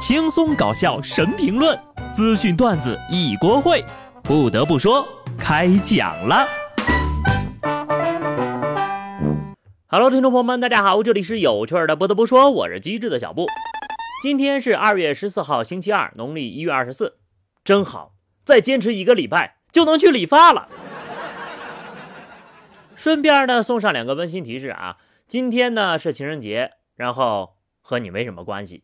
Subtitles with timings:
[0.00, 1.78] 轻松搞笑神评论，
[2.14, 3.84] 资讯段子一锅烩。
[4.22, 5.06] 不得不说，
[5.38, 6.48] 开讲了。
[9.88, 11.94] Hello，听众朋友们，大家好，这里是有趣的。
[11.94, 13.46] 不得不说，我是机智的小布。
[14.22, 17.18] 今天是二月十四号，星期二，农历一月二十四，
[17.62, 20.70] 真好，再坚持一个礼拜就能去理发了。
[22.96, 24.96] 顺便呢，送上两个温馨提示啊，
[25.28, 28.82] 今天呢是情人节，然后和你没什么关系。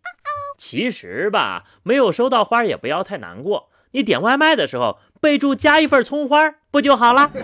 [0.56, 7.30] 其实吧，没有收到花也不要太难过，你点外卖的时候备注加一份葱花不就好了？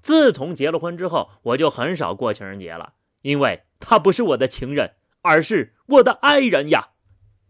[0.00, 2.92] 自从结了婚之后，我就很少过情人节了，
[3.22, 4.92] 因为他不是我的情人，
[5.22, 6.88] 而是我的爱人呀。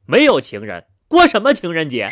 [0.07, 2.11] 没有情人，过什么情人节？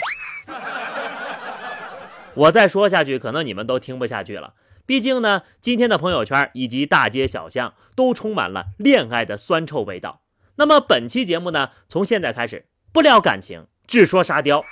[2.35, 4.55] 我再说下去，可能你们都听不下去了。
[4.85, 10.21] 毕竟呢，今天的朋友圈以及大街小巷都充满了恋爱的酸臭味道。
[10.57, 14.65] 那么本期节目呢，从现在开始不聊感情，只说沙雕。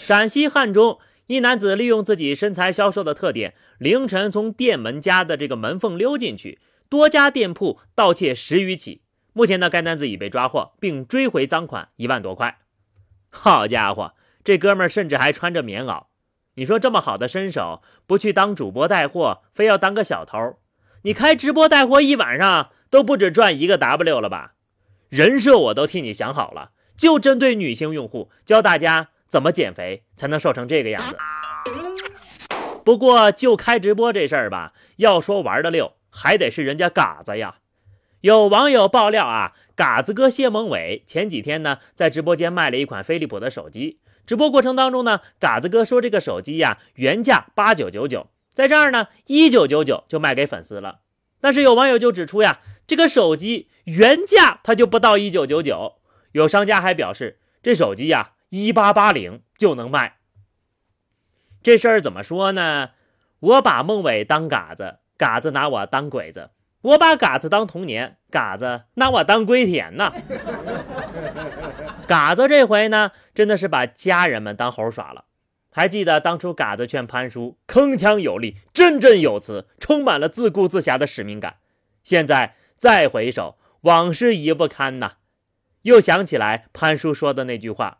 [0.00, 0.98] 陕西汉中。
[1.28, 9.02] 一男子利用自己身材消瘦的特点，凌晨从店门家的这个门缝溜进去，多家店铺盗窃十余起。
[9.34, 12.60] 目前呢，该男子已被抓获，并追回赃款一万多块。
[13.28, 16.06] 好家伙，这哥们儿甚至还穿着棉袄。
[16.54, 20.56] 你说这么好的身手，不去当主播带货，非要当个小偷？
[21.02, 24.54] 你开直播带货一晚上都不止赚一个 W 了吧？
[25.08, 29.08] 人设我都替你想好了，就针对女性用户，教大家。
[29.28, 32.48] 怎么减肥才能瘦成这个样子？
[32.82, 37.56] 不过就开直播这事儿吧，要说玩的溜，还得是人家嘎子呀。
[38.22, 44.00] 有网友爆料啊，嘎子哥谢孟伟前几天呢，在直播间卖了一款飞利浦的手机。
[44.24, 51.00] 直播过程当中呢，嘎子哥说这个手机呀，原价八九九九，在这儿呢一九九九就卖给粉丝了。
[51.40, 55.96] 但是有网友就指出呀，这个手机原价它就不到一九九九。
[56.32, 58.32] 有商家还表示，这手机呀。
[58.50, 60.16] 一八八零就能卖，
[61.62, 62.92] 这事儿怎么说呢？
[63.40, 66.48] 我把孟伟当嘎子，嘎子拿我当鬼子；
[66.80, 70.14] 我把嘎子当童年，嘎子拿我当龟田呐。
[72.08, 75.26] 嘎子这回呢，真的是把家人们当猴耍了。
[75.78, 81.58] 还记得当初嘎子劝潘叔，铿锵有力，振振有词，充满了自顾自侠的使命感。
[82.02, 85.12] 现在再回首，往事已不堪呐，
[85.82, 87.98] 又想起来潘叔说的那句话。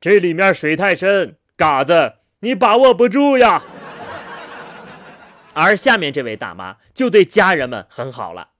[0.00, 3.64] 这里面水太深，嘎子你把握不住呀。
[5.52, 8.52] 而下面这位大妈就对家人们很好了。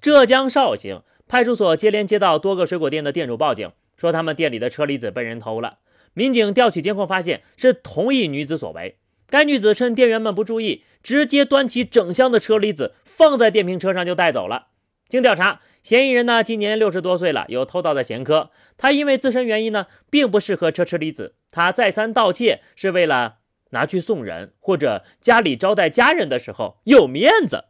[0.00, 5.78] 浙江绍兴派出所接连接到多个水果店的店主报警，说他们店里的车厘子被人偷了。
[6.14, 8.98] 民警调取监控发现是同一女子所为。
[9.28, 14.68] 该女子趁店员们不注意，直接端起整箱的车厘子放在电瓶车上就带走了。
[15.08, 15.60] 经调查。
[15.82, 18.50] 嫌疑人呢，今年六十多岁了，有偷盗的前科。
[18.76, 21.36] 他因为自身原因呢，并不适合车车厘子。
[21.50, 23.38] 他再三盗窃，是为了
[23.70, 27.64] 拿去送人或者家里招待家人的时候有面子。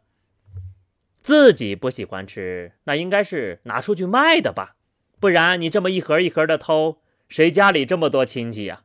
[1.21, 4.75] 自己不喜欢吃，那应该是拿出去卖的吧？
[5.21, 6.97] 不然你这么一盒一盒的偷，
[7.31, 8.81] 谁家里这么多亲戚呀？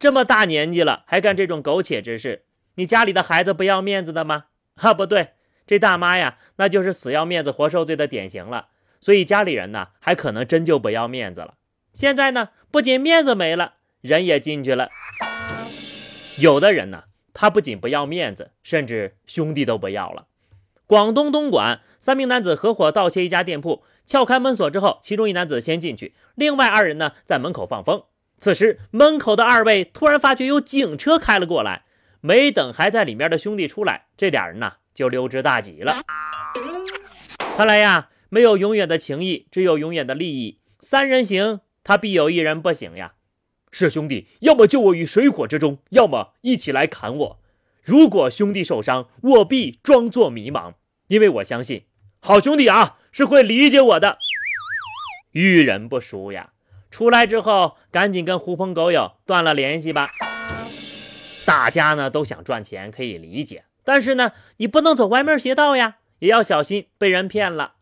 [0.00, 4.46] 这么大年纪了还干这种苟且之事，你家里的孩子不要面子的吗？
[4.76, 5.32] 啊，不对。
[5.66, 8.68] 这大妈呀，那就是死要面子活受罪的典型了。
[8.98, 11.56] 所以家里人呢，还可能真就不要面子了。
[11.92, 14.88] 现在呢，不仅面子没了，人也进去了。
[16.38, 17.04] 有的人呢，
[17.34, 20.28] 他不仅不要面子，甚至兄弟都不要了。
[20.86, 28.02] 广东东莞三名男子合伙盗窃一家店铺，撬开门锁之后，其中一男子先进去，另外二人呢在门口放风。
[28.38, 31.84] 此时门口的二位突然发觉有警车开了过来，
[32.20, 34.74] 没等还在里面的兄弟出来，这俩人呢。
[34.94, 36.02] 就溜之大吉了。
[37.56, 40.58] 看来呀，没有永远的情谊，只有永远的利益。
[40.80, 43.14] 三人行，他必有一人不行呀。
[43.70, 47.40] 是兄弟，要么救我于水火之中，要么一起来砍我。
[47.82, 50.74] 如果兄弟受伤，我必装作迷茫，
[51.06, 51.84] 因为我相信
[52.20, 54.18] 好兄弟啊是会理解我的。
[55.32, 56.52] 遇人不淑呀，
[56.90, 60.10] 出来之后赶紧跟狐朋狗友断了联系吧。
[61.44, 63.64] 大家呢都想赚钱，可以理解。
[63.84, 67.74] 但是呢，你不能走歪门邪道呀，也要小心被人骗了。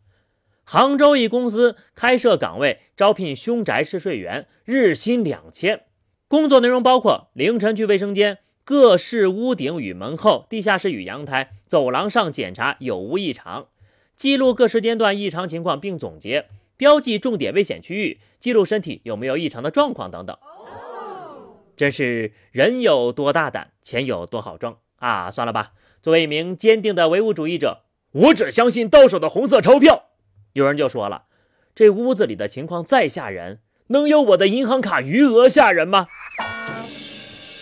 [0.64, 5.82] 杭州一公司开设岗位，招聘凶宅试睡员，日薪两千。
[6.28, 13.66] 工作内容包括凌晨去卫生间、各室屋顶与门后、地下室与阳台、走廊上检查有无异常，
[14.20, 16.44] 记录各时间段异常情况并总结，
[16.76, 20.36] 标记重点危险区域，记录身体有没有异常的状况等等。
[21.74, 25.30] 真是人有多大胆，钱有多好挣啊！
[25.30, 25.72] 算了吧。
[26.02, 30.10] 作为一名坚定的唯物主义者，我只相信到手的红色钞票。
[30.52, 31.24] 有人就说了，
[31.74, 36.08] 这屋子里的情况再吓人，能有我的银行卡余额吓人吗？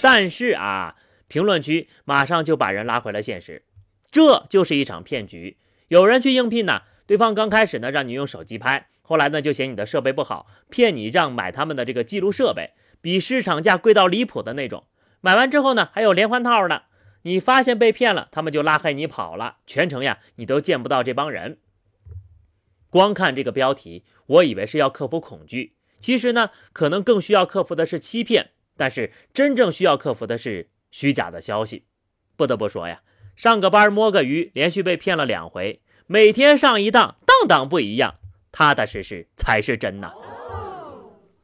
[0.02, 0.96] 但是啊，
[1.28, 3.62] 评论区马上就把人拉回了现实，
[4.10, 5.56] 这就是一场骗局。
[5.88, 14.84] 有人去应聘呢，对方刚开始呢让你用手机拍，后来呢就嫌你的设备不好，骗你让买他们的这个记录设备，比市场价贵到离谱的那种。
[15.20, 16.82] 买完之后呢，还有连环套呢。
[17.22, 21.58] 你发现被骗了，他们就拉黑你跑了，全程呀你都见不到这帮人。
[22.90, 28.50] 光看这个标题，我以为是要克服恐惧，其实呢，可能更需要克服的是欺骗。
[28.76, 31.86] 但是真正需要克服的是虚假的消息。
[32.36, 33.02] 不得不说呀，
[33.38, 38.16] 上个班摸个鱼，连续被骗了两回，每天上一当，当当不一样，
[38.50, 40.12] 踏踏实实才是真呐。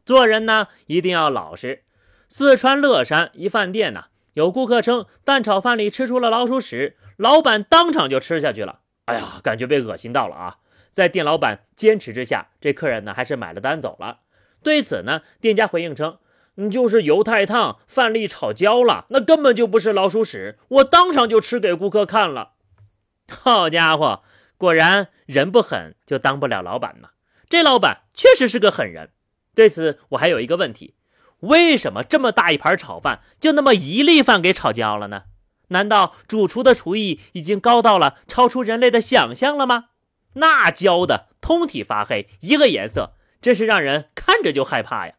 [0.04, 1.84] 做人呢，一定要老实。
[2.28, 8.80] 四川乐山一饭店呐，有顾客称蛋炒饭里吃出了老鼠屎，老板当场就吃下去了。
[9.04, 10.56] 哎呀，感觉被恶心到了啊！
[10.90, 14.22] 在店老板坚持之下，这客人呢还是买了单走了。
[14.64, 16.18] 对此呢，店家回应称。
[16.56, 22.52] 你就是油太烫，饭粒炒焦了，那根本就不是老鼠屎，我当场就吃给顾客看了。
[23.28, 24.22] 好家伙，
[24.56, 27.10] 果然人不狠就当不了老板嘛！
[27.48, 29.10] 这老板确实是个狠人。
[29.54, 30.94] 对此，我还有一个问题：
[31.40, 35.24] 为什么这么大一盘炒饭，就那么一粒饭给炒焦了呢？
[35.68, 39.86] 难道主厨的厨艺已经高到了超出人类的想象了吗？
[40.34, 45.14] 那焦的通体发黑，一个颜色，真是让人看着就害怕呀！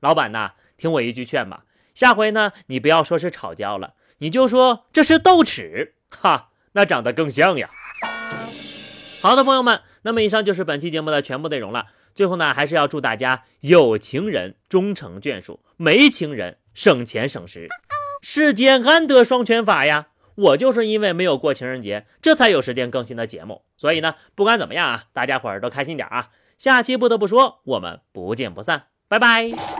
[0.00, 0.52] 老板呐！
[0.80, 7.68] 听我一句劝吧，下回呢，你不要说是炒焦了，你就说这是豆豉，哈，那长得更像呀。
[9.20, 11.88] 好的，朋友们，那么以上就是本期节目的全部内容了。
[12.14, 17.68] 最后呢，还是要祝大家有情人终成眷属，没情人省钱省时。
[18.22, 20.06] 世间安得双全法呀？
[20.36, 23.62] 我就是因为没有过情人节，这才有时间更新的节目。
[23.76, 26.30] 所以呢，不管怎么样啊，大家伙儿都开心点啊。
[26.56, 29.79] 下期不得不说，我们不见不散，拜拜。